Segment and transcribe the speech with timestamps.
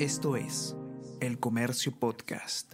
[0.00, 0.74] Esto es
[1.20, 2.72] El Comercio Podcast.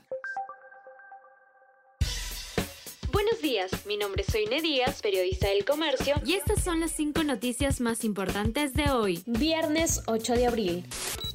[3.12, 7.22] Buenos días, mi nombre es Soine Díaz, periodista del Comercio, y estas son las cinco
[7.22, 10.86] noticias más importantes de hoy, viernes 8 de abril.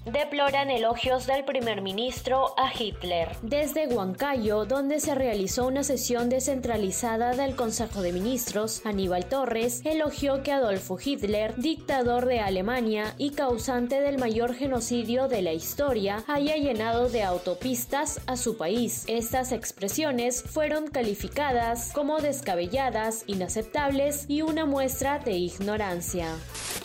[0.05, 3.35] Deploran elogios del primer ministro a Hitler.
[3.41, 10.43] Desde Huancayo, donde se realizó una sesión descentralizada del Consejo de Ministros, Aníbal Torres elogió
[10.43, 16.55] que Adolfo Hitler, dictador de Alemania y causante del mayor genocidio de la historia, haya
[16.55, 19.05] llenado de autopistas a su país.
[19.07, 26.27] Estas expresiones fueron calificadas como descabelladas, inaceptables y una muestra de ignorancia.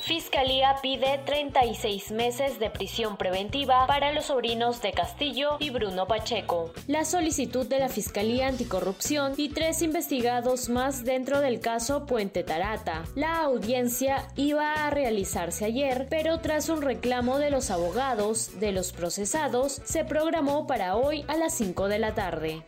[0.00, 6.72] Fiscalía pide 36 meses de prisión preventiva para los sobrinos de Castillo y Bruno Pacheco.
[6.86, 13.04] La solicitud de la Fiscalía Anticorrupción y tres investigados más dentro del caso Puente Tarata.
[13.14, 18.92] La audiencia iba a realizarse ayer, pero tras un reclamo de los abogados de los
[18.92, 22.62] procesados, se programó para hoy a las 5 de la tarde.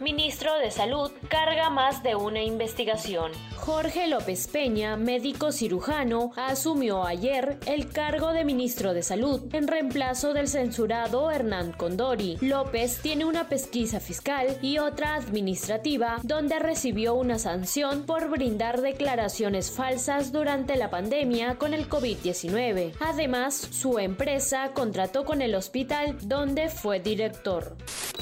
[0.00, 3.32] Ministro de Salud carga más de una investigación.
[3.56, 10.34] Jorge López Peña, médico cirujano, asumió ayer el cargo de ministro de Salud en reemplazo
[10.34, 12.36] del censurado Hernán Condori.
[12.42, 19.70] López tiene una pesquisa fiscal y otra administrativa donde recibió una sanción por brindar declaraciones
[19.70, 22.92] falsas durante la pandemia con el COVID-19.
[23.00, 27.76] Además, su empresa contrató con el hospital donde fue director.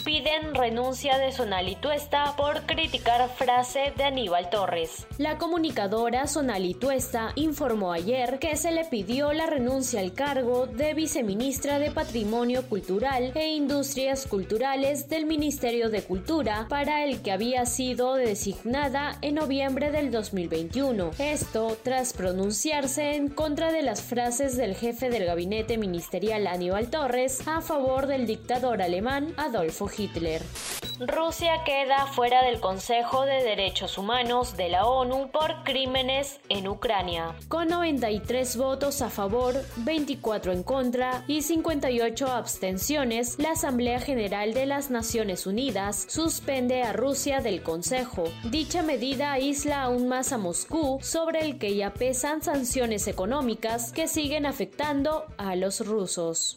[0.05, 1.63] Piden renuncia de Sonali
[2.36, 5.06] Por criticar frase de Aníbal Torres.
[5.16, 10.92] La comunicadora Sonali Tuesta informó ayer que se le pidió la renuncia al cargo de
[10.92, 17.64] viceministra de Patrimonio Cultural e Industrias Culturales del Ministerio de Cultura, para el que había
[17.64, 21.12] sido designada en noviembre del 2021.
[21.18, 27.40] Esto tras pronunciarse en contra de las frases del jefe del gabinete ministerial Aníbal Torres
[27.48, 30.42] a favor del dictador alemán Adolfo Hitler.
[31.08, 37.34] Rusia queda fuera del Consejo de Derechos Humanos de la ONU por crímenes en Ucrania.
[37.48, 44.67] Con 93 votos a favor, 24 en contra y 58 abstenciones, la Asamblea General de
[44.67, 48.24] las Naciones Unidas suspende a Rusia del Consejo.
[48.45, 54.08] Dicha medida aísla aún más a Moscú, sobre el que ya pesan sanciones económicas que
[54.08, 56.57] siguen afectando a los rusos.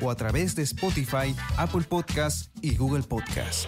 [0.00, 3.66] o a través de Spotify, Apple Podcast y Google Podcast.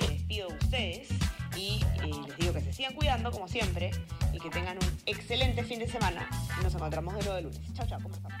[0.00, 1.08] Me despido de ustedes
[1.56, 3.90] y eh, les digo que se sigan cuidando como siempre
[4.32, 6.28] y que tengan un excelente fin de semana.
[6.62, 7.72] Nos encontramos de nuevo de lunes.
[7.74, 8.32] Chao, chao, ¿cómo están?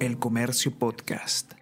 [0.00, 1.59] El Comercio Podcast.